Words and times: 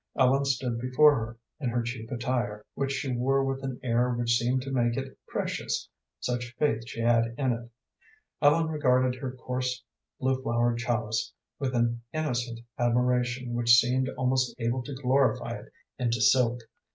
Ellen 0.17 0.45
stood 0.45 0.79
before 0.79 1.13
her, 1.15 1.37
in 1.59 1.69
her 1.69 1.83
cheap 1.83 2.09
attire, 2.09 2.65
which 2.73 2.91
she 2.91 3.15
wore 3.15 3.45
with 3.45 3.61
an 3.63 3.79
air 3.83 4.09
which 4.11 4.35
seemed 4.35 4.63
to 4.63 4.71
make 4.71 4.97
it 4.97 5.15
precious, 5.27 5.89
such 6.19 6.55
faith 6.57 6.81
she 6.87 7.01
had 7.01 7.35
in 7.37 7.51
it. 7.51 7.69
Ellen 8.41 8.65
regarded 8.67 9.13
her 9.21 9.33
coarse 9.33 9.83
blue 10.19 10.41
flowered 10.41 10.79
challis 10.79 11.33
with 11.59 11.75
an 11.75 12.01
innocent 12.13 12.61
admiration 12.79 13.53
which 13.53 13.75
seemed 13.75 14.09
almost 14.17 14.55
able 14.57 14.81
to 14.81 14.95
glorify 14.95 15.59
it 15.59 15.71
into 15.99 16.19
silk. 16.19 16.61